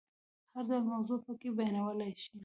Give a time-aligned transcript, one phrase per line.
[0.53, 2.35] هر ډول موضوع پکې بیانولای شي.